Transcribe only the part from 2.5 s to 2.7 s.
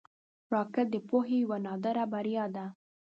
ده